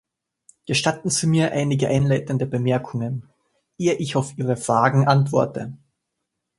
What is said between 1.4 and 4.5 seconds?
einige einleitende Bemerkungen, ehe ich auf